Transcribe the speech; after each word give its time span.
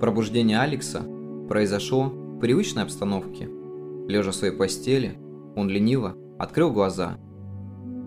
Пробуждение 0.00 0.60
Алекса 0.60 1.02
произошло 1.48 2.04
в 2.04 2.38
привычной 2.38 2.82
обстановке. 2.82 3.48
Лежа 4.06 4.30
в 4.30 4.34
своей 4.34 4.52
постели, 4.52 5.18
он 5.56 5.70
лениво 5.70 6.14
открыл 6.38 6.70
глаза. 6.70 7.16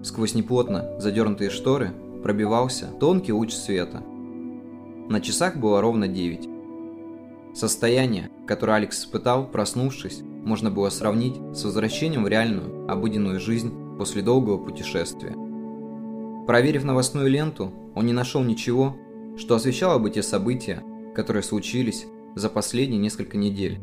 Сквозь 0.03 0.35
неплотно 0.35 0.99
задернутые 0.99 1.49
шторы 1.49 1.91
пробивался 2.21 2.89
тонкий 2.99 3.33
луч 3.33 3.53
света. 3.53 4.03
На 5.09 5.19
часах 5.19 5.57
было 5.57 5.81
ровно 5.81 6.07
9. 6.07 7.57
Состояние, 7.57 8.29
которое 8.45 8.73
Алекс 8.73 8.99
испытал, 8.99 9.47
проснувшись, 9.47 10.21
можно 10.21 10.69
было 10.69 10.89
сравнить 10.89 11.37
с 11.55 11.63
возвращением 11.63 12.23
в 12.23 12.27
реальную, 12.27 12.87
обыденную 12.87 13.39
жизнь 13.39 13.73
после 13.97 14.21
долгого 14.21 14.63
путешествия. 14.63 15.35
Проверив 16.45 16.83
новостную 16.83 17.29
ленту, 17.29 17.73
он 17.95 18.05
не 18.05 18.13
нашел 18.13 18.43
ничего, 18.43 18.95
что 19.37 19.55
освещало 19.55 19.97
бы 19.97 20.11
те 20.11 20.21
события, 20.21 20.83
которые 21.15 21.43
случились 21.43 22.05
за 22.35 22.49
последние 22.49 22.99
несколько 22.99 23.37
недель. 23.37 23.79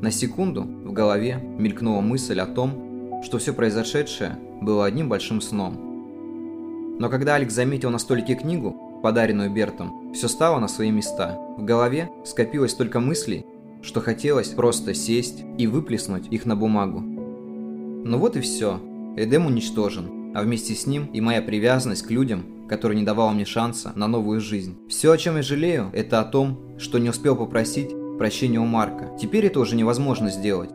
На 0.00 0.10
секунду 0.10 0.62
в 0.62 0.92
голове 0.92 1.42
мелькнула 1.58 2.00
мысль 2.00 2.40
о 2.40 2.46
том, 2.46 3.20
что 3.24 3.38
все 3.38 3.52
произошедшее 3.52 4.38
было 4.60 4.86
одним 4.86 5.08
большим 5.08 5.40
сном. 5.40 6.96
Но 6.98 7.08
когда 7.08 7.34
Алекс 7.34 7.54
заметил 7.54 7.90
на 7.90 7.98
столике 7.98 8.34
книгу, 8.34 9.00
подаренную 9.02 9.50
Бертом, 9.50 10.12
все 10.12 10.28
стало 10.28 10.58
на 10.58 10.68
свои 10.68 10.90
места. 10.90 11.38
В 11.56 11.64
голове 11.64 12.10
скопилось 12.24 12.72
столько 12.72 13.00
мыслей, 13.00 13.46
что 13.82 14.00
хотелось 14.00 14.48
просто 14.48 14.94
сесть 14.94 15.44
и 15.56 15.66
выплеснуть 15.66 16.26
их 16.30 16.46
на 16.46 16.56
бумагу. 16.56 17.00
Ну 17.00 18.18
вот 18.18 18.36
и 18.36 18.40
все. 18.40 18.80
Эдем 19.16 19.46
уничтожен, 19.46 20.17
а 20.38 20.42
вместе 20.42 20.74
с 20.74 20.86
ним 20.86 21.06
и 21.06 21.20
моя 21.20 21.42
привязанность 21.42 22.02
к 22.02 22.10
людям, 22.10 22.66
который 22.68 22.96
не 22.96 23.02
давал 23.02 23.30
мне 23.30 23.44
шанса 23.44 23.92
на 23.96 24.06
новую 24.06 24.40
жизнь. 24.40 24.78
Все, 24.88 25.10
о 25.10 25.18
чем 25.18 25.36
я 25.36 25.42
жалею, 25.42 25.90
это 25.92 26.20
о 26.20 26.24
том, 26.24 26.78
что 26.78 26.98
не 26.98 27.10
успел 27.10 27.34
попросить 27.34 27.90
прощения 28.18 28.60
у 28.60 28.64
Марка. 28.64 29.10
Теперь 29.20 29.46
это 29.46 29.58
уже 29.58 29.74
невозможно 29.74 30.30
сделать. 30.30 30.70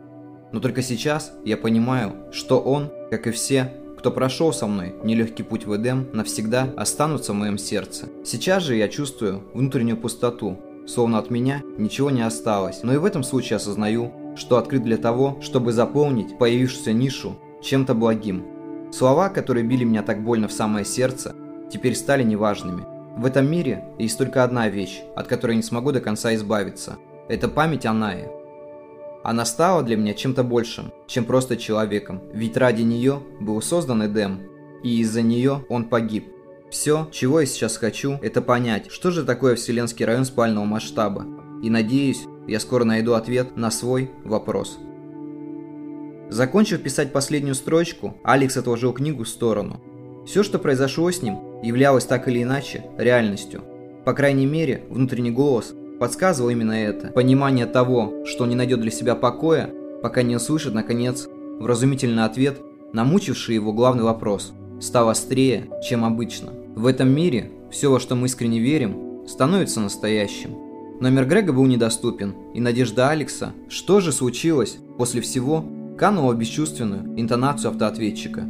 Но 0.52 0.60
только 0.60 0.82
сейчас 0.82 1.32
я 1.44 1.56
понимаю, 1.56 2.12
что 2.30 2.60
он, 2.60 2.90
как 3.10 3.26
и 3.26 3.30
все, 3.30 3.72
кто 3.98 4.10
прошел 4.10 4.52
со 4.52 4.66
мной 4.66 4.94
нелегкий 5.02 5.42
путь 5.42 5.64
в 5.64 5.74
Эдем, 5.74 6.08
навсегда 6.12 6.68
останутся 6.76 7.32
в 7.32 7.36
моем 7.36 7.56
сердце. 7.56 8.10
Сейчас 8.24 8.62
же 8.62 8.76
я 8.76 8.88
чувствую 8.88 9.44
внутреннюю 9.54 9.96
пустоту, 9.96 10.58
словно 10.86 11.18
от 11.18 11.30
меня 11.30 11.62
ничего 11.78 12.10
не 12.10 12.20
осталось. 12.20 12.82
Но 12.82 12.92
и 12.92 12.98
в 12.98 13.04
этом 13.04 13.22
случае 13.22 13.56
осознаю, 13.56 14.12
что 14.36 14.58
открыт 14.58 14.82
для 14.82 14.98
того, 14.98 15.38
чтобы 15.40 15.72
заполнить 15.72 16.36
появившуюся 16.36 16.92
нишу 16.92 17.36
чем-то 17.62 17.94
благим. 17.94 18.53
Слова, 18.94 19.28
которые 19.28 19.64
били 19.64 19.82
меня 19.82 20.04
так 20.04 20.22
больно 20.22 20.46
в 20.46 20.52
самое 20.52 20.84
сердце, 20.84 21.34
теперь 21.68 21.96
стали 21.96 22.22
неважными. 22.22 22.84
В 23.16 23.26
этом 23.26 23.50
мире 23.50 23.86
есть 23.98 24.16
только 24.16 24.44
одна 24.44 24.68
вещь, 24.68 25.02
от 25.16 25.26
которой 25.26 25.56
не 25.56 25.64
смогу 25.64 25.90
до 25.90 26.00
конца 26.00 26.32
избавиться. 26.36 26.98
Это 27.28 27.48
память 27.48 27.86
о 27.86 27.92
Нае. 27.92 28.30
Она 29.24 29.44
стала 29.46 29.82
для 29.82 29.96
меня 29.96 30.14
чем-то 30.14 30.44
большим, 30.44 30.92
чем 31.08 31.24
просто 31.24 31.56
человеком, 31.56 32.22
ведь 32.32 32.56
ради 32.56 32.82
нее 32.82 33.20
был 33.40 33.60
создан 33.62 34.06
Эдем, 34.06 34.42
и 34.84 35.00
из-за 35.00 35.22
нее 35.22 35.64
он 35.68 35.88
погиб. 35.88 36.28
Все, 36.70 37.08
чего 37.10 37.40
я 37.40 37.46
сейчас 37.46 37.78
хочу, 37.78 38.12
это 38.22 38.42
понять, 38.42 38.92
что 38.92 39.10
же 39.10 39.24
такое 39.24 39.56
Вселенский 39.56 40.04
район 40.04 40.24
спального 40.24 40.66
масштаба, 40.66 41.26
и 41.64 41.68
надеюсь, 41.68 42.26
я 42.46 42.60
скоро 42.60 42.84
найду 42.84 43.14
ответ 43.14 43.56
на 43.56 43.72
свой 43.72 44.12
вопрос. 44.24 44.78
Закончив 46.30 46.82
писать 46.82 47.12
последнюю 47.12 47.54
строчку, 47.54 48.14
Алекс 48.24 48.56
отложил 48.56 48.92
книгу 48.92 49.24
в 49.24 49.28
сторону. 49.28 49.80
Все, 50.26 50.42
что 50.42 50.58
произошло 50.58 51.10
с 51.10 51.22
ним, 51.22 51.38
являлось 51.62 52.04
так 52.04 52.28
или 52.28 52.42
иначе 52.42 52.84
реальностью. 52.98 53.62
По 54.04 54.12
крайней 54.12 54.46
мере, 54.46 54.84
внутренний 54.88 55.30
голос 55.30 55.74
подсказывал 56.00 56.50
именно 56.50 56.72
это. 56.72 57.08
Понимание 57.08 57.66
того, 57.66 58.24
что 58.26 58.44
он 58.44 58.50
не 58.50 58.56
найдет 58.56 58.80
для 58.80 58.90
себя 58.90 59.14
покоя, 59.14 59.70
пока 60.02 60.22
не 60.22 60.36
услышит, 60.36 60.74
наконец, 60.74 61.28
вразумительный 61.60 62.24
ответ 62.24 62.58
на 62.92 63.04
мучивший 63.04 63.54
его 63.54 63.72
главный 63.72 64.04
вопрос, 64.04 64.52
стал 64.80 65.08
острее, 65.08 65.68
чем 65.82 66.04
обычно. 66.04 66.52
В 66.74 66.86
этом 66.86 67.10
мире 67.10 67.50
все, 67.70 67.90
во 67.90 68.00
что 68.00 68.14
мы 68.14 68.26
искренне 68.26 68.60
верим, 68.60 69.26
становится 69.26 69.80
настоящим. 69.80 70.56
Номер 71.00 71.26
Грега 71.26 71.52
был 71.52 71.66
недоступен, 71.66 72.34
и 72.54 72.60
надежда 72.60 73.10
Алекса, 73.10 73.52
что 73.68 74.00
же 74.00 74.12
случилось 74.12 74.78
после 74.96 75.20
всего, 75.20 75.64
канула 75.98 76.34
бесчувственную 76.34 77.18
интонацию 77.20 77.70
автоответчика. 77.70 78.46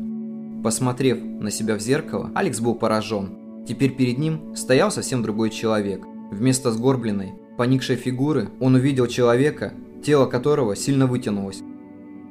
Посмотрев 0.62 1.22
на 1.22 1.50
себя 1.50 1.76
в 1.76 1.80
зеркало, 1.80 2.30
Алекс 2.34 2.60
был 2.60 2.74
поражен. 2.74 3.64
Теперь 3.68 3.94
перед 3.94 4.18
ним 4.18 4.56
стоял 4.56 4.90
совсем 4.90 5.22
другой 5.22 5.50
человек. 5.50 6.02
Вместо 6.30 6.72
сгорбленной, 6.72 7.34
поникшей 7.58 7.96
фигуры 7.96 8.48
он 8.60 8.74
увидел 8.74 9.06
человека, 9.06 9.74
тело 10.02 10.26
которого 10.26 10.74
сильно 10.74 11.06
вытянулось. 11.06 11.62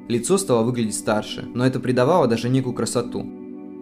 Лицо 0.08 0.36
стало 0.36 0.64
выглядеть 0.64 0.96
старше, 0.96 1.44
но 1.54 1.64
это 1.64 1.80
придавало 1.80 2.26
даже 2.26 2.48
некую 2.48 2.74
красоту. 2.74 3.24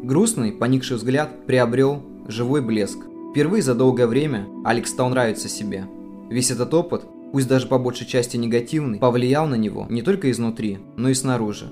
Грустный, 0.02 0.52
поникший 0.52 0.96
взгляд 0.96 1.46
приобрел 1.46 2.02
живой 2.28 2.60
блеск. 2.60 2.98
Впервые 3.32 3.62
за 3.62 3.74
долгое 3.74 4.06
время 4.06 4.46
Алекс 4.64 4.90
стал 4.90 5.08
нравиться 5.08 5.48
себе. 5.48 5.86
Весь 6.30 6.50
этот 6.50 6.72
опыт, 6.74 7.02
пусть 7.32 7.48
даже 7.48 7.66
по 7.66 7.78
большей 7.78 8.06
части 8.06 8.36
негативный, 8.36 8.98
повлиял 8.98 9.46
на 9.46 9.54
него 9.54 9.86
не 9.88 10.02
только 10.02 10.30
изнутри, 10.30 10.78
но 10.96 11.08
и 11.08 11.14
снаружи. 11.14 11.70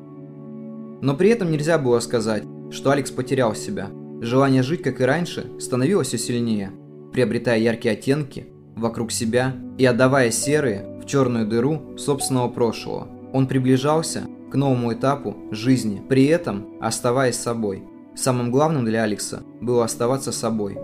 Но 1.02 1.14
при 1.14 1.30
этом 1.30 1.50
нельзя 1.50 1.78
было 1.78 2.00
сказать, 2.00 2.44
что 2.70 2.90
Алекс 2.90 3.10
потерял 3.10 3.54
себя. 3.54 3.90
Желание 4.20 4.62
жить, 4.62 4.82
как 4.82 5.00
и 5.00 5.04
раньше, 5.04 5.50
становилось 5.58 6.08
все 6.08 6.18
сильнее, 6.18 6.72
приобретая 7.12 7.58
яркие 7.58 7.94
оттенки 7.94 8.48
вокруг 8.76 9.12
себя 9.12 9.54
и 9.78 9.84
отдавая 9.84 10.30
серые 10.30 10.98
в 11.02 11.06
черную 11.06 11.46
дыру 11.46 11.96
собственного 11.96 12.48
прошлого. 12.48 13.08
Он 13.32 13.46
приближался 13.46 14.26
к 14.50 14.54
новому 14.54 14.92
этапу 14.92 15.36
жизни, 15.50 16.02
при 16.08 16.26
этом 16.26 16.74
оставаясь 16.80 17.36
собой. 17.36 17.84
Самым 18.14 18.50
главным 18.50 18.84
для 18.84 19.04
Алекса 19.04 19.42
было 19.60 19.84
оставаться 19.84 20.32
собой. 20.32 20.76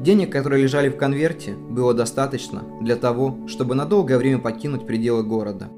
Денег, 0.00 0.30
которые 0.30 0.62
лежали 0.62 0.88
в 0.88 0.96
конверте, 0.96 1.54
было 1.54 1.94
достаточно 1.94 2.64
для 2.80 2.96
того, 2.96 3.38
чтобы 3.46 3.74
на 3.74 3.86
долгое 3.86 4.18
время 4.18 4.38
покинуть 4.38 4.86
пределы 4.86 5.22
города. 5.22 5.68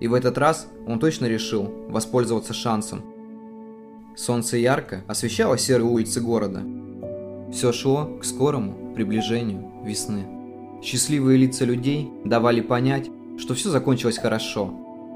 И 0.00 0.08
в 0.08 0.14
этот 0.14 0.38
раз 0.38 0.68
он 0.86 0.98
точно 0.98 1.26
решил 1.26 1.70
воспользоваться 1.88 2.52
шансом 2.52 3.02
Солнце 4.16 4.58
ярко 4.58 5.02
освещало 5.06 5.56
серые 5.56 5.88
улицы 5.88 6.20
города. 6.20 6.62
Все 7.52 7.72
шло 7.72 8.18
к 8.20 8.24
скорому 8.24 8.92
приближению 8.94 9.70
весны. 9.84 10.26
Счастливые 10.82 11.38
лица 11.38 11.64
людей 11.64 12.10
давали 12.24 12.60
понять, 12.60 13.08
что 13.38 13.54
все 13.54 13.70
закончилось 13.70 14.18
хорошо. 14.18 14.74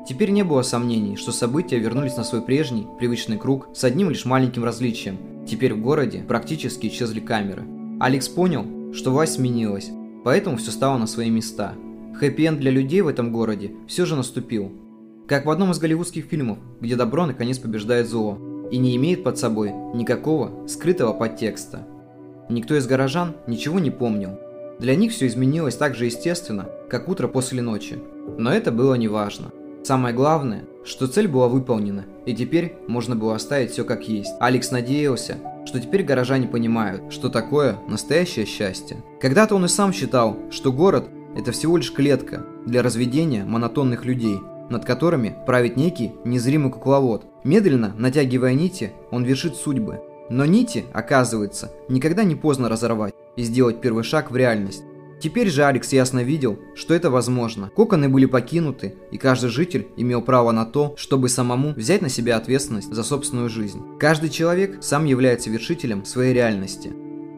Теперь 0.09 0.31
не 0.31 0.42
было 0.42 0.62
сомнений, 0.62 1.16
что 1.16 1.32
события 1.32 1.78
вернулись 1.78 2.16
на 2.16 2.25
свой 2.25 2.41
прежний, 2.42 2.86
привычный 2.98 3.36
круг 3.36 3.69
с 3.75 3.84
одним 3.84 4.10
лишь 4.10 4.25
маленьким 4.25 4.65
различием. 4.65 5.19
Теперь 5.47 5.75
в 5.75 5.82
городе 5.82 6.25
практически 6.26 6.86
исчезли 6.86 7.21
камеры. 7.21 7.65
Алекс 8.00 8.28
понял, 8.28 8.93
что 8.93 9.10
власть 9.10 9.34
сменилась, 9.34 9.91
поэтому 10.25 10.56
все 10.56 10.71
стало 10.71 10.99
на 10.99 11.06
свои 11.06 11.31
места. 11.31 11.75
Хэппи-энд 12.15 12.59
для 12.59 12.71
людей 12.71 13.00
в 13.00 13.09
этом 13.09 13.32
городе 13.32 13.72
все 13.87 14.05
же 14.05 14.16
наступил. 14.16 14.72
Как 15.27 15.47
в 15.47 15.50
одном 15.50 15.71
из 15.71 15.78
голливудских 15.78 16.25
фильмов, 16.25 16.59
где 16.81 16.97
добро 16.97 17.27
наконец 17.27 17.59
побеждает 17.59 18.09
зло 18.09 18.38
и 18.71 18.78
не 18.78 18.97
имеет 18.97 19.22
под 19.22 19.38
собой 19.38 19.72
никакого 19.94 20.66
скрытого 20.66 21.12
подтекста. 21.12 21.86
Никто 22.48 22.77
из 22.77 22.86
горожан 22.86 23.36
ничего 23.47 23.78
не 23.78 23.91
помнил. 23.91 24.39
Для 24.78 24.97
них 24.97 25.13
все 25.13 25.27
изменилось 25.28 25.77
так 25.77 25.95
же 25.95 26.07
естественно, 26.07 26.69
как 26.91 27.09
утро 27.09 27.28
после 27.28 27.63
ночи. 27.63 27.98
Но 28.39 28.53
это 28.53 28.72
было 28.72 28.95
неважно. 28.95 29.53
Самое 29.84 30.15
главное, 30.15 30.65
что 30.84 31.07
цель 31.07 31.28
была 31.28 31.48
выполнена, 31.48 32.04
и 32.27 32.34
теперь 32.34 32.74
можно 32.89 33.15
было 33.16 33.34
оставить 33.34 33.71
все 33.71 33.84
как 33.84 34.09
есть. 34.09 34.33
Алекс 34.41 34.71
надеялся, 34.71 35.36
что 35.66 35.81
теперь 35.81 36.03
горожане 36.03 36.47
понимают, 36.47 37.13
что 37.13 37.28
такое 37.28 37.78
настоящее 37.89 38.47
счастье. 38.47 39.03
Когда-то 39.21 39.55
он 39.55 39.65
и 39.65 39.69
сам 39.69 39.93
считал, 39.93 40.37
что 40.51 40.72
город– 40.72 41.09
это 41.37 41.53
всего 41.53 41.77
лишь 41.77 41.93
клетка 41.93 42.45
для 42.66 42.83
разведения 42.83 43.45
монотонных 43.45 44.05
людей– 44.05 44.39
над 44.71 44.84
которыми 44.84 45.37
правит 45.47 45.77
некий 45.77 46.13
незримый 46.25 46.71
кукловод. 46.71 47.27
Медленно, 47.45 47.95
натягивая 47.97 48.55
нити, 48.55 48.93
он 49.11 49.25
вершит 49.25 49.57
судьбы. 49.57 50.01
Но 50.31 50.47
нити, 50.47 50.84
оказывается, 50.93 51.71
никогда 51.89 52.25
не 52.25 52.34
поздно 52.34 52.69
разорвать 52.69 53.15
и 53.37 53.43
сделать 53.43 53.81
первый 53.81 54.05
шаг 54.05 54.31
в 54.31 54.37
реальность. 54.37 54.83
Теперь 55.24 55.48
же 55.48 55.65
Алекс 55.65 55.91
ясно 55.91 56.22
видел, 56.22 56.59
что 56.74 56.92
это 56.92 57.09
возможно. 57.09 57.71
Коконы 57.74 58.10
были 58.10 58.26
покинуты, 58.26 58.97
и 59.10 59.16
каждый 59.16 59.48
житель 59.48 59.86
имел 59.97 60.21
право 60.21 60.50
на 60.50 60.66
то, 60.66 60.92
чтобы 60.98 61.30
самому 61.30 61.72
взять 61.72 62.03
на 62.03 62.10
себя 62.10 62.36
ответственность 62.36 62.92
за 62.92 63.03
собственную 63.03 63.48
жизнь. 63.48 63.80
Каждый 63.98 64.28
человек 64.28 64.82
сам 64.82 65.06
является 65.06 65.48
вершителем 65.48 66.04
своей 66.04 66.34
реальности. 66.34 66.92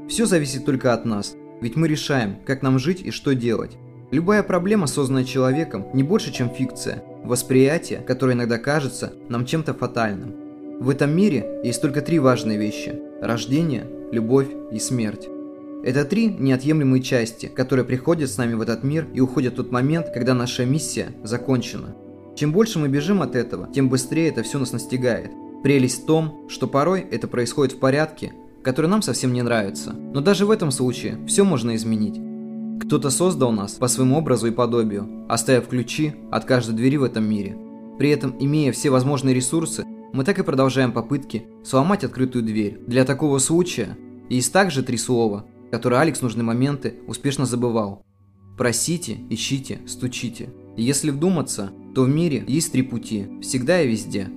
Все 0.08 0.26
зависит 0.26 0.64
только 0.64 0.94
от 0.94 1.04
нас, 1.04 1.36
ведь 1.60 1.76
мы 1.76 1.86
решаем, 1.86 2.38
как 2.44 2.60
нам 2.60 2.80
жить 2.80 3.02
и 3.02 3.12
что 3.12 3.36
делать. 3.36 3.78
Любая 4.10 4.42
проблема, 4.42 4.88
созданная 4.88 5.22
человеком, 5.22 5.86
не 5.94 6.02
больше, 6.02 6.32
чем 6.32 6.50
фикция, 6.50 7.04
восприятие, 7.22 8.00
которое 8.00 8.32
иногда 8.32 8.58
кажется 8.58 9.12
нам 9.28 9.46
чем-то 9.46 9.74
фатальным. 9.74 10.34
В 10.80 10.90
этом 10.90 11.14
мире 11.14 11.60
есть 11.62 11.80
только 11.80 12.00
три 12.00 12.18
важные 12.18 12.58
вещи– 12.58 12.98
рождение, 13.22 13.86
любовь 14.10 14.48
и 14.72 14.80
смерть. 14.80 15.28
Это 15.86 16.04
три 16.04 16.26
неотъемлемые 16.26 17.00
части, 17.00 17.46
которые 17.46 17.84
приходят 17.84 18.28
с 18.28 18.38
нами 18.38 18.54
в 18.54 18.60
этот 18.60 18.82
мир 18.82 19.06
и 19.14 19.20
уходят 19.20 19.52
в 19.52 19.56
тот 19.58 19.70
момент, 19.70 20.08
когда 20.12 20.34
наша 20.34 20.64
миссия 20.64 21.14
закончена. 21.22 21.94
Чем 22.34 22.50
больше 22.50 22.80
мы 22.80 22.88
бежим 22.88 23.22
от 23.22 23.36
этого, 23.36 23.68
тем 23.72 23.88
быстрее 23.88 24.30
это 24.30 24.42
все 24.42 24.58
нас 24.58 24.72
настигает. 24.72 25.30
Прелесть 25.62 26.02
в 26.02 26.06
том, 26.06 26.48
что 26.48 26.66
порой 26.66 27.06
это 27.08 27.28
происходит 27.28 27.74
в 27.74 27.78
порядке, 27.78 28.32
который 28.64 28.86
нам 28.88 29.00
совсем 29.00 29.32
не 29.32 29.42
нравится. 29.42 29.92
Но 29.92 30.20
даже 30.20 30.44
в 30.44 30.50
этом 30.50 30.72
случае 30.72 31.24
все 31.28 31.44
можно 31.44 31.76
изменить. 31.76 32.20
Кто-то 32.84 33.10
создал 33.10 33.52
нас 33.52 33.74
по 33.74 33.86
своему 33.86 34.18
образу 34.18 34.48
и 34.48 34.50
подобию, 34.50 35.24
оставив 35.28 35.68
ключи 35.68 36.16
от 36.32 36.46
каждой 36.46 36.74
двери 36.74 36.96
в 36.96 37.04
этом 37.04 37.30
мире. 37.30 37.56
При 37.96 38.10
этом, 38.10 38.34
имея 38.40 38.72
все 38.72 38.90
возможные 38.90 39.36
ресурсы, 39.36 39.84
мы 40.12 40.24
так 40.24 40.36
и 40.40 40.42
продолжаем 40.42 40.90
попытки 40.90 41.46
сломать 41.62 42.02
открытую 42.02 42.44
дверь. 42.44 42.80
Для 42.88 43.04
такого 43.04 43.38
случая 43.38 43.96
есть 44.28 44.52
также 44.52 44.82
три 44.82 44.96
слова, 44.96 45.46
которые 45.70 46.00
Алекс 46.00 46.20
в 46.20 46.22
нужные 46.22 46.44
моменты 46.44 46.94
успешно 47.06 47.46
забывал. 47.46 48.04
Просите, 48.56 49.18
ищите, 49.28 49.80
стучите. 49.86 50.50
И 50.76 50.82
если 50.82 51.10
вдуматься, 51.10 51.70
то 51.94 52.02
в 52.02 52.08
мире 52.08 52.44
есть 52.46 52.72
три 52.72 52.82
пути, 52.82 53.26
всегда 53.42 53.82
и 53.82 53.88
везде. 53.88 54.28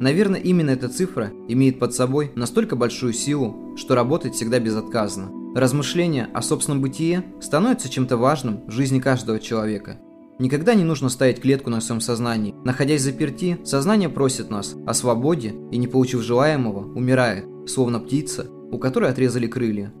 Наверное, 0.00 0.40
именно 0.40 0.70
эта 0.70 0.88
цифра 0.88 1.32
имеет 1.48 1.78
под 1.78 1.94
собой 1.94 2.30
настолько 2.34 2.76
большую 2.76 3.12
силу, 3.12 3.76
что 3.76 3.94
работает 3.94 4.34
всегда 4.34 4.60
безотказно. 4.60 5.30
Размышления 5.54 6.28
о 6.34 6.42
собственном 6.42 6.80
бытие 6.80 7.24
становятся 7.40 7.88
чем-то 7.88 8.16
важным 8.16 8.66
в 8.66 8.70
жизни 8.70 9.00
каждого 9.00 9.40
человека. 9.40 9.98
Никогда 10.38 10.74
не 10.74 10.84
нужно 10.84 11.08
ставить 11.08 11.40
клетку 11.40 11.68
на 11.68 11.80
своем 11.80 12.00
сознании. 12.00 12.54
Находясь 12.64 13.02
заперти, 13.02 13.58
сознание 13.64 14.08
просит 14.08 14.50
нас 14.50 14.76
о 14.86 14.94
свободе 14.94 15.54
и, 15.72 15.78
не 15.78 15.88
получив 15.88 16.22
желаемого, 16.22 16.94
умирает, 16.94 17.44
словно 17.66 17.98
птица, 17.98 18.46
у 18.70 18.78
которой 18.78 19.10
отрезали 19.10 19.48
крылья. 19.48 19.92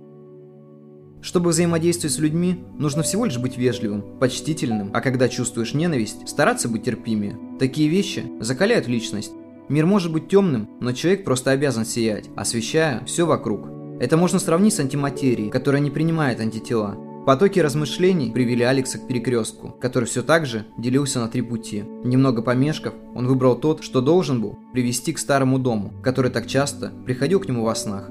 Чтобы 1.20 1.50
взаимодействовать 1.50 2.14
с 2.14 2.18
людьми, 2.18 2.64
нужно 2.78 3.02
всего 3.02 3.24
лишь 3.24 3.38
быть 3.38 3.56
вежливым, 3.56 4.18
почтительным, 4.18 4.90
а 4.94 5.00
когда 5.00 5.28
чувствуешь 5.28 5.74
ненависть, 5.74 6.28
стараться 6.28 6.68
быть 6.68 6.84
терпимее. 6.84 7.38
Такие 7.58 7.88
вещи 7.88 8.24
закаляют 8.40 8.86
личность. 8.86 9.32
Мир 9.68 9.84
может 9.84 10.12
быть 10.12 10.28
темным, 10.28 10.68
но 10.80 10.92
человек 10.92 11.24
просто 11.24 11.50
обязан 11.50 11.84
сиять, 11.84 12.30
освещая 12.36 13.04
все 13.04 13.26
вокруг. 13.26 13.68
Это 14.00 14.16
можно 14.16 14.38
сравнить 14.38 14.74
с 14.74 14.80
антиматерией, 14.80 15.50
которая 15.50 15.82
не 15.82 15.90
принимает 15.90 16.40
антитела. 16.40 16.96
Потоки 17.26 17.58
размышлений 17.58 18.30
привели 18.30 18.64
Алекса 18.64 18.98
к 18.98 19.06
перекрестку, 19.06 19.76
который 19.80 20.06
все 20.06 20.22
так 20.22 20.46
же 20.46 20.64
делился 20.78 21.20
на 21.20 21.28
три 21.28 21.42
пути. 21.42 21.84
Немного 22.02 22.40
помешков, 22.40 22.94
он 23.14 23.26
выбрал 23.26 23.56
тот, 23.56 23.84
что 23.84 24.00
должен 24.00 24.40
был 24.40 24.58
привести 24.72 25.12
к 25.12 25.18
старому 25.18 25.58
дому, 25.58 25.92
который 26.02 26.30
так 26.30 26.46
часто 26.46 26.90
приходил 27.04 27.40
к 27.40 27.48
нему 27.48 27.64
во 27.64 27.74
снах. 27.74 28.08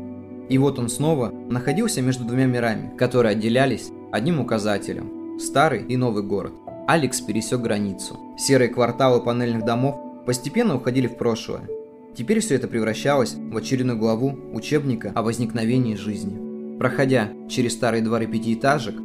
И 0.49 0.57
вот 0.57 0.79
он 0.79 0.89
снова 0.89 1.29
находился 1.49 2.01
между 2.01 2.23
двумя 2.23 2.45
мирами, 2.45 2.95
которые 2.97 3.33
отделялись 3.33 3.91
одним 4.11 4.39
указателем– 4.39 5.39
старый 5.39 5.83
и 5.83 5.97
новый 5.97 6.23
город. 6.23 6.53
Алекс 6.87 7.19
пересек 7.19 7.59
границу. 7.59 8.17
Серые 8.37 8.69
кварталы 8.69 9.21
панельных 9.21 9.65
домов 9.65 9.97
постепенно 10.25 10.75
уходили 10.75 11.07
в 11.07 11.17
прошлое. 11.17 11.67
Теперь 12.15 12.39
все 12.39 12.55
это 12.55 12.67
превращалось 12.67 13.33
в 13.33 13.55
очередную 13.57 13.99
главу 13.99 14.39
учебника 14.53 15.11
о 15.13 15.21
возникновении 15.21 15.95
жизни. 15.95 16.77
Проходя 16.77 17.29
через 17.49 17.73
старые 17.73 18.01
дворы 18.01 18.25
пятиэтажек, 18.25 18.95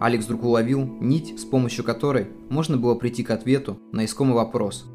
Алекс 0.00 0.24
вдруг 0.24 0.44
уловил 0.44 0.84
нить, 1.00 1.38
с 1.38 1.44
помощью 1.44 1.84
которой 1.84 2.28
можно 2.48 2.76
было 2.76 2.94
прийти 2.94 3.24
к 3.24 3.30
ответу 3.30 3.78
на 3.92 4.04
искомый 4.04 4.34
вопрос– 4.34 4.86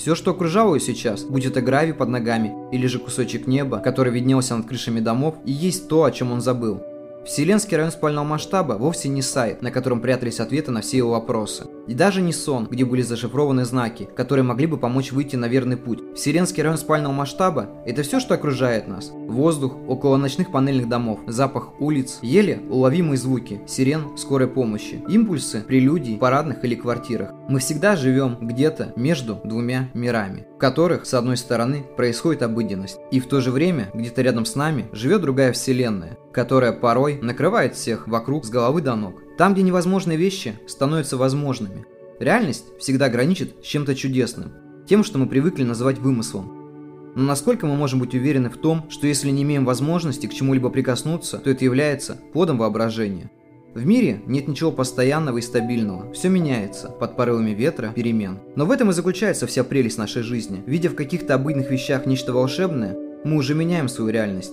все, 0.00 0.14
что 0.14 0.30
окружало 0.30 0.76
ее 0.76 0.80
сейчас, 0.80 1.24
будь 1.24 1.44
это 1.44 1.60
гравий 1.60 1.92
под 1.92 2.08
ногами 2.08 2.54
или 2.72 2.86
же 2.86 2.98
кусочек 2.98 3.46
неба, 3.46 3.80
который 3.80 4.10
виднелся 4.10 4.56
над 4.56 4.66
крышами 4.66 4.98
домов, 4.98 5.34
и 5.44 5.52
есть 5.52 5.88
то, 5.88 6.04
о 6.04 6.10
чем 6.10 6.32
он 6.32 6.40
забыл. 6.40 6.82
Вселенский 7.24 7.76
район 7.76 7.92
спального 7.92 8.24
масштаба 8.24 8.74
вовсе 8.74 9.08
не 9.08 9.20
сайт, 9.20 9.60
на 9.60 9.70
котором 9.70 10.00
прятались 10.00 10.40
ответы 10.40 10.70
на 10.70 10.80
все 10.80 10.96
его 10.98 11.10
вопросы. 11.10 11.66
И 11.86 11.94
даже 11.94 12.22
не 12.22 12.32
сон, 12.32 12.66
где 12.70 12.84
были 12.84 13.02
зашифрованы 13.02 13.64
знаки, 13.64 14.08
которые 14.16 14.42
могли 14.42 14.66
бы 14.66 14.78
помочь 14.78 15.12
выйти 15.12 15.36
на 15.36 15.46
верный 15.46 15.76
путь. 15.76 16.00
Вселенский 16.16 16.62
район 16.62 16.78
спального 16.78 17.12
масштаба– 17.12 17.68
это 17.86 18.02
все, 18.02 18.20
что 18.20 18.34
окружает 18.34 18.88
нас. 18.88 19.10
Воздух 19.12 19.76
около 19.86 20.16
ночных 20.16 20.50
панельных 20.50 20.88
домов, 20.88 21.20
запах 21.26 21.80
улиц, 21.80 22.20
еле 22.22 22.62
уловимые 22.70 23.18
звуки, 23.18 23.60
сирен 23.66 24.16
скорой 24.16 24.48
помощи, 24.48 25.02
импульсы, 25.08 25.60
прелюдий 25.60 26.16
парадных 26.16 26.64
или 26.64 26.74
квартирах. 26.74 27.32
Мы 27.48 27.58
всегда 27.58 27.96
живем 27.96 28.38
где-то 28.40 28.92
между 28.96 29.40
двумя 29.44 29.90
мирами, 29.92 30.46
в 30.54 30.58
которых, 30.58 31.04
с 31.04 31.12
одной 31.14 31.36
стороны, 31.36 31.84
происходит 31.96 32.42
обыденность, 32.42 32.98
и 33.10 33.20
в 33.20 33.26
то 33.26 33.40
же 33.40 33.50
время 33.50 33.90
где-то 33.92 34.22
рядом 34.22 34.46
с 34.46 34.54
нами 34.54 34.88
живет 34.92 35.20
другая 35.20 35.52
вселенная, 35.52 36.16
которая 36.32 36.72
порой 36.72 37.18
накрывает 37.20 37.74
всех 37.74 38.08
вокруг 38.08 38.44
с 38.44 38.50
головы 38.50 38.82
до 38.82 38.94
ног. 38.94 39.22
Там, 39.36 39.54
где 39.54 39.62
невозможные 39.62 40.18
вещи 40.18 40.58
становятся 40.66 41.16
возможными. 41.16 41.86
Реальность 42.18 42.66
всегда 42.78 43.08
граничит 43.08 43.56
с 43.62 43.66
чем-то 43.66 43.94
чудесным, 43.94 44.52
тем, 44.86 45.04
что 45.04 45.18
мы 45.18 45.26
привыкли 45.26 45.64
называть 45.64 45.98
вымыслом. 45.98 47.12
Но 47.14 47.24
насколько 47.24 47.66
мы 47.66 47.74
можем 47.74 47.98
быть 47.98 48.14
уверены 48.14 48.50
в 48.50 48.56
том, 48.56 48.88
что 48.90 49.06
если 49.06 49.30
не 49.30 49.42
имеем 49.42 49.64
возможности 49.64 50.26
к 50.26 50.34
чему-либо 50.34 50.70
прикоснуться, 50.70 51.38
то 51.38 51.50
это 51.50 51.64
является 51.64 52.18
плодом 52.32 52.58
воображения? 52.58 53.30
В 53.74 53.86
мире 53.86 54.20
нет 54.26 54.48
ничего 54.48 54.72
постоянного 54.72 55.38
и 55.38 55.42
стабильного, 55.42 56.12
все 56.12 56.28
меняется 56.28 56.88
под 56.88 57.16
порывами 57.16 57.50
ветра, 57.50 57.92
перемен. 57.94 58.40
Но 58.56 58.66
в 58.66 58.72
этом 58.72 58.90
и 58.90 58.92
заключается 58.92 59.46
вся 59.46 59.62
прелесть 59.62 59.96
нашей 59.96 60.22
жизни. 60.22 60.62
Видя 60.66 60.90
в 60.90 60.96
каких-то 60.96 61.34
обыденных 61.34 61.70
вещах 61.70 62.04
нечто 62.04 62.32
волшебное, 62.32 62.96
мы 63.24 63.36
уже 63.36 63.54
меняем 63.54 63.88
свою 63.88 64.10
реальность. 64.10 64.52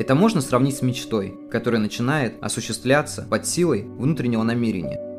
Это 0.00 0.14
можно 0.14 0.40
сравнить 0.40 0.78
с 0.78 0.80
мечтой, 0.80 1.34
которая 1.50 1.78
начинает 1.78 2.42
осуществляться 2.42 3.26
под 3.28 3.46
силой 3.46 3.82
внутреннего 3.82 4.42
намерения. 4.42 5.09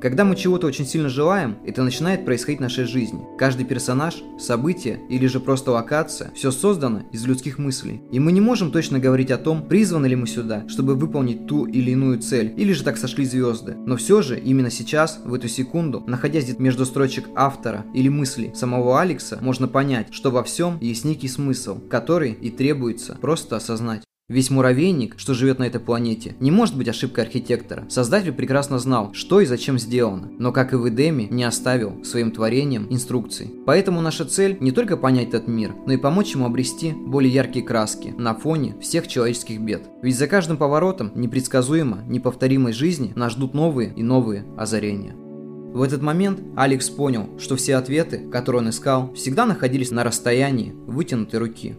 Когда 0.00 0.24
мы 0.24 0.36
чего-то 0.36 0.68
очень 0.68 0.86
сильно 0.86 1.08
желаем, 1.08 1.56
это 1.66 1.82
начинает 1.82 2.24
происходить 2.24 2.60
в 2.60 2.62
нашей 2.62 2.84
жизни. 2.84 3.26
Каждый 3.36 3.66
персонаж, 3.66 4.22
событие 4.38 5.00
или 5.08 5.26
же 5.26 5.40
просто 5.40 5.72
локация– 5.72 6.30
все 6.34 6.52
создано 6.52 7.02
из 7.10 7.26
людских 7.26 7.58
мыслей. 7.58 8.02
И 8.12 8.20
мы 8.20 8.30
не 8.30 8.40
можем 8.40 8.70
точно 8.70 9.00
говорить 9.00 9.32
о 9.32 9.38
том, 9.38 9.66
призваны 9.66 10.06
ли 10.06 10.14
мы 10.14 10.28
сюда, 10.28 10.68
чтобы 10.68 10.94
выполнить 10.94 11.46
ту 11.46 11.66
или 11.66 11.90
иную 11.90 12.20
цель, 12.20 12.54
или 12.56 12.72
же 12.72 12.84
так 12.84 12.96
сошли 12.96 13.24
звезды. 13.24 13.74
Но 13.74 13.96
все 13.96 14.22
же, 14.22 14.38
именно 14.38 14.70
сейчас, 14.70 15.20
в 15.24 15.34
эту 15.34 15.48
секунду, 15.48 16.04
находясь 16.06 16.58
между 16.58 16.86
строчек 16.86 17.26
автора 17.34 17.84
или 17.92 18.08
мысли 18.08 18.52
самого 18.54 19.00
Алекса, 19.00 19.38
можно 19.40 19.66
понять, 19.66 20.08
что 20.12 20.30
во 20.30 20.44
всем 20.44 20.78
есть 20.80 21.04
некий 21.04 21.28
смысл, 21.28 21.80
который 21.88 22.32
и 22.32 22.50
требуется 22.50 23.16
просто 23.20 23.56
осознать. 23.56 24.07
Весь 24.28 24.50
муравейник, 24.50 25.14
что 25.16 25.32
живет 25.32 25.58
на 25.58 25.64
этой 25.64 25.80
планете, 25.80 26.36
не 26.38 26.50
может 26.50 26.76
быть 26.76 26.86
ошибкой 26.86 27.24
архитектора. 27.24 27.86
Создатель 27.88 28.34
прекрасно 28.34 28.78
знал, 28.78 29.14
что 29.14 29.40
и 29.40 29.46
зачем 29.46 29.78
сделано, 29.78 30.28
но 30.38 30.52
как 30.52 30.74
и 30.74 30.76
в 30.76 30.86
Эдеме, 30.86 31.28
не 31.30 31.44
оставил 31.44 32.04
своим 32.04 32.30
творением 32.30 32.86
инструкций. 32.90 33.50
Поэтому 33.64 34.02
наша 34.02 34.26
цель 34.26 34.58
не 34.60 34.70
только 34.70 34.98
понять 34.98 35.28
этот 35.28 35.48
мир, 35.48 35.74
но 35.86 35.94
и 35.94 35.96
помочь 35.96 36.34
ему 36.34 36.44
обрести 36.44 36.92
более 36.92 37.32
яркие 37.32 37.64
краски 37.64 38.14
на 38.18 38.34
фоне 38.34 38.76
всех 38.82 39.08
человеческих 39.08 39.62
бед. 39.62 39.88
Ведь 40.02 40.18
за 40.18 40.26
каждым 40.26 40.58
поворотом 40.58 41.10
непредсказуемо, 41.14 42.04
неповторимой 42.06 42.74
жизни 42.74 43.14
нас 43.16 43.32
ждут 43.32 43.54
новые 43.54 43.94
и 43.96 44.02
новые 44.02 44.44
озарения. 44.58 45.14
В 45.14 45.80
этот 45.80 46.02
момент 46.02 46.40
Алекс 46.54 46.90
понял, 46.90 47.30
что 47.38 47.56
все 47.56 47.76
ответы, 47.76 48.28
которые 48.30 48.60
он 48.60 48.68
искал, 48.68 49.14
всегда 49.14 49.46
находились 49.46 49.90
на 49.90 50.04
расстоянии 50.04 50.74
вытянутой 50.86 51.40
руки. 51.40 51.76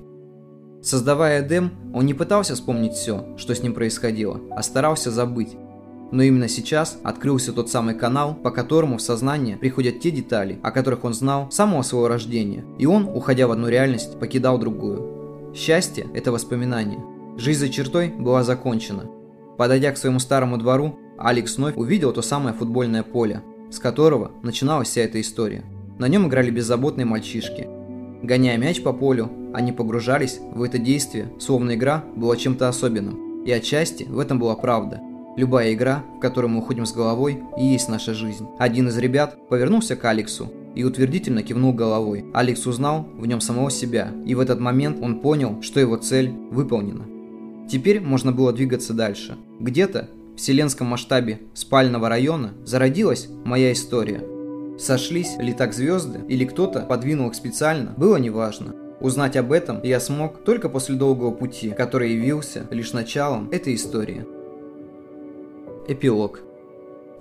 Создавая 0.82 1.46
Эдем, 1.46 1.72
он 1.94 2.06
не 2.06 2.14
пытался 2.14 2.56
вспомнить 2.56 2.94
все, 2.94 3.26
что 3.38 3.54
с 3.54 3.62
ним 3.62 3.74
происходило, 3.74 4.40
а 4.52 4.64
старался 4.64 5.12
забыть. 5.12 5.58
Но 6.12 6.24
именно 6.24 6.48
сейчас 6.48 6.98
открылся 7.04 7.52
тот 7.52 7.70
самый 7.70 7.96
канал, 7.96 8.34
по 8.34 8.50
которому 8.50 8.98
в 8.98 9.02
сознание 9.02 9.58
приходят 9.58 10.00
те 10.00 10.10
детали, 10.10 10.58
о 10.64 10.72
которых 10.72 11.04
он 11.04 11.14
знал 11.14 11.52
с 11.52 11.56
самого 11.56 11.82
своего 11.82 12.08
рождения, 12.08 12.64
и 12.80 12.86
он, 12.86 13.10
уходя 13.14 13.48
в 13.48 13.52
одну 13.52 13.68
реальность, 13.68 14.20
покидал 14.20 14.58
другую. 14.58 15.54
Счастье– 15.54 16.08
это 16.14 16.32
воспоминание. 16.32 17.04
Жизнь 17.38 17.60
за 17.60 17.70
чертой 17.70 18.10
была 18.10 18.44
закончена. 18.44 19.06
Подойдя 19.58 19.92
к 19.92 19.98
своему 19.98 20.20
старому 20.20 20.58
двору, 20.58 20.98
Алекс 21.18 21.58
вновь 21.58 21.76
увидел 21.76 22.14
то 22.14 22.22
самое 22.22 22.56
футбольное 22.56 23.04
поле, 23.04 23.44
с 23.70 23.80
которого 23.80 24.32
начиналась 24.42 24.88
вся 24.88 25.02
эта 25.02 25.20
история. 25.20 25.64
На 26.00 26.08
нем 26.08 26.28
играли 26.28 26.50
беззаботные 26.50 27.06
мальчишки– 27.06 27.68
Гоняя 28.22 28.58
мяч 28.58 28.84
по 28.84 28.92
полю, 28.92 29.30
они 29.54 29.72
погружались 29.72 30.40
в 30.54 30.62
это 30.62 30.78
действие, 30.78 31.32
словно 31.40 31.76
игра 31.76 32.04
была 32.16 32.38
чем-то 32.38 32.68
особенным. 32.68 33.44
И 33.44 33.52
отчасти 33.52 34.04
в 34.04 34.20
этом 34.20 34.40
была 34.40 34.56
правда. 34.56 35.02
Любая 35.38 35.74
игра, 35.74 36.04
в 36.18 36.20
которую 36.20 36.52
мы 36.52 36.60
уходим 36.60 36.86
с 36.86 36.94
головой, 36.94 37.42
и 37.58 37.66
есть 37.66 37.88
наша 37.88 38.14
жизнь. 38.14 38.48
Один 38.58 38.90
из 38.90 38.98
ребят 38.98 39.38
повернулся 39.50 39.96
к 39.96 40.04
Алексу 40.06 40.52
и 40.76 40.84
утвердительно 40.84 41.44
кивнул 41.44 41.74
головой. 41.74 42.26
Алекс 42.34 42.66
узнал 42.68 43.08
в 43.14 43.26
нем 43.26 43.42
самого 43.42 43.72
себя, 43.72 44.12
и 44.26 44.36
в 44.36 44.40
этот 44.40 44.60
момент 44.60 45.00
он 45.02 45.22
понял, 45.22 45.62
что 45.62 45.80
его 45.80 45.96
цель 45.96 46.32
выполнена. 46.52 47.06
Теперь 47.70 48.02
можно 48.02 48.32
было 48.32 48.52
двигаться 48.52 48.94
дальше. 48.94 49.38
Где-то 49.60 50.10
в 50.34 50.38
вселенском 50.38 50.88
масштабе 50.88 51.42
спального 51.54 52.10
района 52.10 52.54
зародилась 52.66 53.30
моя 53.46 53.72
история– 53.72 54.24
Сошлись 54.80 55.36
ли 55.38 55.52
так 55.52 55.74
звезды, 55.74 56.22
или 56.30 56.46
кто-то 56.46 56.80
подвинул 56.80 57.28
их 57.28 57.36
специально, 57.36 57.94
было 57.98 58.16
неважно. 58.16 58.74
Узнать 59.02 59.38
об 59.38 59.54
этом 59.54 59.82
я 59.84 60.00
смог 60.00 60.44
только 60.44 60.68
после 60.68 60.96
долгого 60.96 61.32
пути, 61.32 61.72
который 61.72 62.12
явился 62.12 62.68
лишь 62.70 62.92
началом 62.92 63.50
этой 63.52 63.76
истории. 63.76 64.26
Эпилог. 65.88 66.42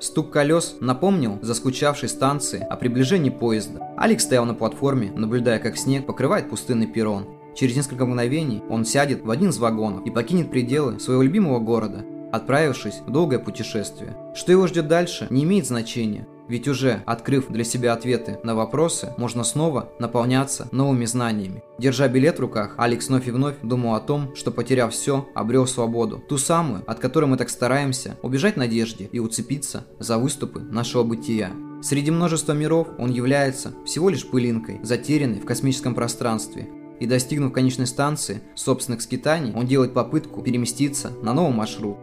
Стук 0.00 0.30
колес 0.30 0.76
напомнил 0.80 1.38
заскучавшей 1.42 2.08
станции 2.08 2.60
о 2.60 2.76
приближении 2.76 3.30
поезда. 3.30 3.88
Алекс 3.96 4.24
стоял 4.24 4.44
на 4.44 4.54
платформе, 4.54 5.12
наблюдая, 5.14 5.58
как 5.58 5.76
снег 5.76 6.06
покрывает 6.06 6.50
пустынный 6.50 6.86
перрон. 6.86 7.26
Через 7.56 7.76
несколько 7.76 8.06
мгновений 8.06 8.62
он 8.68 8.84
сядет 8.84 9.24
в 9.24 9.30
один 9.30 9.50
из 9.50 9.58
вагонов 9.58 10.06
и 10.06 10.10
покинет 10.10 10.50
пределы 10.50 11.00
своего 11.00 11.22
любимого 11.22 11.58
города, 11.58 12.04
отправившись 12.32 13.00
в 13.06 13.10
долгое 13.10 13.38
путешествие. 13.38 14.16
Что 14.34 14.52
его 14.52 14.66
ждет 14.66 14.86
дальше, 14.86 15.26
не 15.30 15.44
имеет 15.44 15.66
значения. 15.66 16.26
Ведь 16.48 16.66
уже 16.66 17.02
открыв 17.06 17.48
для 17.48 17.64
себя 17.64 17.92
ответы 17.92 18.38
на 18.42 18.54
вопросы, 18.54 19.12
можно 19.18 19.44
снова 19.44 19.92
наполняться 19.98 20.68
новыми 20.72 21.04
знаниями. 21.04 21.62
Держа 21.78 22.08
билет 22.08 22.38
в 22.38 22.40
руках, 22.40 22.74
Алекс 22.78 23.08
вновь 23.08 23.28
и 23.28 23.30
вновь 23.30 23.56
думал 23.62 23.94
о 23.94 24.00
том, 24.00 24.34
что 24.34 24.50
потеряв 24.50 24.92
все, 24.92 25.28
обрел 25.34 25.66
свободу. 25.66 26.22
Ту 26.28 26.38
самую, 26.38 26.82
от 26.86 26.98
которой 26.98 27.26
мы 27.26 27.36
так 27.36 27.50
стараемся 27.50 28.16
убежать 28.22 28.56
надежде 28.56 29.08
и 29.12 29.18
уцепиться 29.18 29.84
за 29.98 30.18
выступы 30.18 30.60
нашего 30.60 31.02
бытия. 31.02 31.52
Среди 31.82 32.10
множества 32.10 32.54
миров 32.54 32.88
он 32.98 33.10
является 33.10 33.72
всего 33.84 34.08
лишь 34.08 34.26
пылинкой, 34.26 34.80
затерянной 34.82 35.40
в 35.40 35.44
космическом 35.44 35.94
пространстве, 35.94 36.68
и 37.00 37.06
достигнув 37.06 37.52
конечной 37.52 37.86
станции 37.86 38.42
собственных 38.54 39.02
скитаний, 39.02 39.52
он 39.54 39.66
делает 39.66 39.94
попытку 39.94 40.42
переместиться 40.42 41.12
на 41.22 41.32
новый 41.32 41.54
маршрут. 41.54 41.96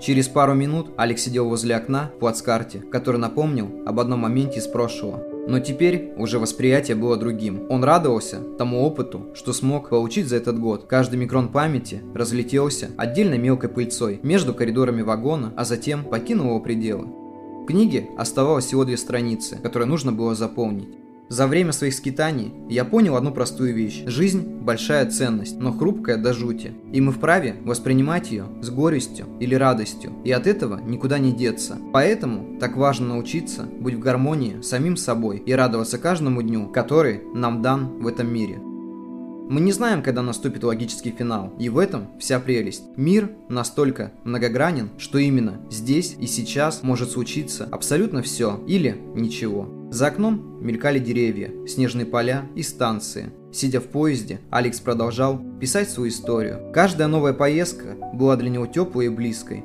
Через 0.00 0.28
пару 0.28 0.54
минут 0.54 0.92
Алекс 0.96 1.22
сидел 1.22 1.46
возле 1.46 1.76
окна 1.76 2.10
в 2.16 2.20
плацкарте, 2.20 2.78
который 2.78 3.18
напомнил 3.18 3.82
об 3.84 4.00
одном 4.00 4.20
моменте 4.20 4.58
из 4.58 4.66
прошлого. 4.66 5.22
Но 5.46 5.60
теперь 5.60 6.14
уже 6.16 6.38
восприятие 6.38 6.96
было 6.96 7.18
другим. 7.18 7.66
Он 7.68 7.84
радовался 7.84 8.40
тому 8.56 8.82
опыту, 8.82 9.26
что 9.34 9.52
смог 9.52 9.90
получить 9.90 10.28
за 10.28 10.36
этот 10.36 10.58
год. 10.58 10.86
Каждый 10.86 11.16
микрон 11.16 11.48
памяти 11.48 12.00
разлетелся 12.14 12.90
отдельной 12.96 13.36
мелкой 13.36 13.68
пыльцой 13.68 14.20
между 14.22 14.54
коридорами 14.54 15.02
вагона, 15.02 15.52
а 15.56 15.64
затем 15.64 16.04
покинул 16.04 16.46
его 16.46 16.60
пределы. 16.60 17.04
В 17.04 17.66
книге 17.66 18.08
оставалось 18.16 18.64
всего 18.64 18.86
две 18.86 18.96
страницы, 18.96 19.58
которые 19.62 19.86
нужно 19.86 20.12
было 20.12 20.34
заполнить. 20.34 20.99
За 21.30 21.46
время 21.46 21.70
своих 21.70 21.94
скитаний 21.94 22.52
я 22.68 22.84
понял 22.84 23.14
одну 23.14 23.30
простую 23.30 23.72
вещь. 23.72 24.02
Жизнь– 24.04 24.42
большая 24.62 25.08
ценность, 25.08 25.60
но 25.60 25.72
хрупкая 25.72 26.16
до 26.16 26.32
жути. 26.32 26.72
И 26.92 27.00
мы 27.00 27.12
вправе 27.12 27.54
воспринимать 27.62 28.32
ее 28.32 28.46
с 28.60 28.68
горестью 28.68 29.26
или 29.38 29.54
радостью. 29.54 30.12
И 30.24 30.32
от 30.32 30.48
этого 30.48 30.80
никуда 30.80 31.20
не 31.20 31.30
деться. 31.30 31.78
Поэтому 31.92 32.58
так 32.58 32.76
важно 32.76 33.10
научиться 33.10 33.62
быть 33.62 33.94
в 33.94 34.00
гармонии 34.00 34.60
с 34.60 34.70
самим 34.70 34.96
собой 34.96 35.40
и 35.46 35.52
радоваться 35.52 35.98
каждому 35.98 36.42
дню, 36.42 36.66
который 36.66 37.20
нам 37.32 37.62
дан 37.62 38.02
в 38.02 38.08
этом 38.08 38.26
мире. 38.26 38.58
Мы 38.58 39.60
не 39.60 39.70
знаем, 39.70 40.02
когда 40.02 40.22
наступит 40.22 40.64
логический 40.64 41.14
финал, 41.16 41.54
и 41.60 41.68
в 41.68 41.78
этом 41.78 42.08
вся 42.18 42.40
прелесть. 42.40 42.82
Мир 42.96 43.30
настолько 43.48 44.12
многогранен, 44.24 44.90
что 44.98 45.18
именно 45.18 45.60
здесь 45.70 46.16
и 46.18 46.26
сейчас 46.26 46.82
может 46.82 47.12
случиться 47.12 47.68
абсолютно 47.70 48.20
все 48.22 48.60
или 48.66 49.00
ничего. 49.14 49.79
За 49.90 50.06
окном 50.06 50.58
мелькали 50.60 51.00
деревья, 51.00 51.50
снежные 51.66 52.06
поля 52.06 52.46
и 52.54 52.62
станции. 52.62 53.32
Сидя 53.52 53.80
в 53.80 53.88
поезде, 53.88 54.40
Алекс 54.48 54.78
продолжал 54.78 55.40
писать 55.58 55.90
свою 55.90 56.10
историю. 56.10 56.70
Каждая 56.72 57.08
новая 57.08 57.32
поездка 57.32 57.96
была 58.14 58.36
для 58.36 58.50
него 58.50 58.66
теплой 58.66 59.06
и 59.06 59.08
близкой. 59.08 59.64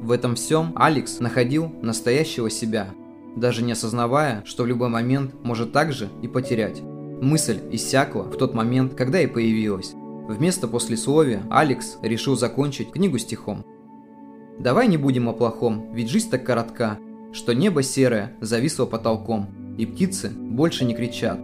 В 0.00 0.12
этом 0.12 0.34
всем 0.34 0.72
Алекс 0.76 1.20
находил 1.20 1.70
настоящего 1.82 2.48
себя, 2.48 2.88
даже 3.36 3.62
не 3.62 3.72
осознавая, 3.72 4.42
что 4.46 4.62
в 4.62 4.66
любой 4.66 4.88
момент 4.88 5.34
может 5.44 5.72
также 5.72 6.08
и 6.22 6.26
потерять. 6.26 6.80
Мысль 6.80 7.58
иссякла 7.70 8.22
в 8.22 8.38
тот 8.38 8.54
момент, 8.54 8.94
когда 8.94 9.20
и 9.20 9.26
появилась. 9.26 9.92
Вместо 10.26 10.68
послесловия 10.68 11.42
Алекс 11.50 11.98
решил 12.00 12.34
закончить 12.34 12.92
книгу 12.92 13.18
стихом. 13.18 13.62
«Давай 14.58 14.88
не 14.88 14.96
будем 14.96 15.28
о 15.28 15.34
плохом, 15.34 15.92
ведь 15.92 16.08
жизнь 16.08 16.30
так 16.30 16.44
коротка, 16.44 16.98
что 17.32 17.52
небо 17.52 17.82
серое 17.82 18.32
зависло 18.40 18.86
потолком, 18.86 19.65
и 19.76 19.86
птицы 19.86 20.30
больше 20.30 20.84
не 20.84 20.94
кричат. 20.94 21.38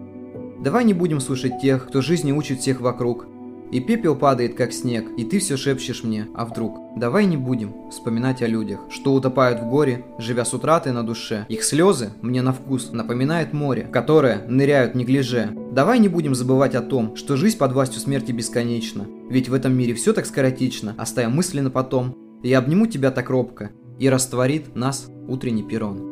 Давай 0.62 0.85
не 0.85 0.95
будем 0.95 1.21
слушать 1.21 1.61
тех, 1.61 1.87
кто 1.89 2.01
жизни 2.01 2.33
учит 2.33 2.61
всех 2.61 2.81
вокруг, 2.81 3.27
и 3.73 3.81
пепел 3.81 4.15
падает, 4.15 4.55
как 4.55 4.73
снег, 4.73 5.07
и 5.17 5.25
ты 5.25 5.39
все 5.39 5.57
шепчешь 5.57 6.05
мне, 6.05 6.29
а 6.35 6.45
вдруг? 6.45 6.79
Давай 6.95 7.25
не 7.25 7.39
будем 7.39 7.91
вспоминать 7.91 8.43
о 8.43 8.47
людях, 8.47 8.81
что 8.91 9.15
утопают 9.15 9.61
в 9.61 9.65
горе, 9.65 10.05
живя 10.19 10.45
с 10.45 10.53
утратой 10.53 10.93
на 10.93 11.03
душе. 11.03 11.47
Их 11.49 11.65
слезы 11.65 12.11
мне 12.21 12.43
на 12.43 12.53
вкус 12.53 12.93
напоминает 12.93 13.55
море, 13.55 13.89
которое 13.91 14.45
ныряют 14.47 14.95
неглиже. 14.95 15.57
Давай 15.73 15.99
не 15.99 16.09
будем 16.09 16.35
забывать 16.35 16.75
о 16.75 16.83
том, 16.83 17.17
что 17.17 17.37
жизнь 17.37 17.57
под 17.57 17.73
властью 17.73 18.01
смерти 18.03 18.31
бесконечна. 18.33 19.07
Ведь 19.31 19.49
в 19.49 19.55
этом 19.55 19.73
мире 19.73 19.95
все 19.95 20.12
так 20.12 20.27
скоротечно, 20.27 20.95
оставим 20.99 21.33
мысли 21.33 21.61
на 21.61 21.71
потом. 21.71 22.15
Я 22.43 22.59
обниму 22.59 22.87
тебя 22.87 23.11
так 23.11 23.31
робко, 23.31 23.71
и 23.99 24.09
растворит 24.11 24.77
нас 24.77 25.09
утренний 25.29 25.62
перрон. 25.62 26.12